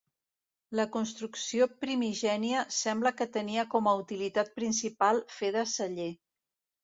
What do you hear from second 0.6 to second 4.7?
La construcció primigènia sembla que tenia com a utilitat